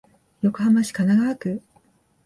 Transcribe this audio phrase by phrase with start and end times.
[0.41, 1.61] 横浜市神奈川区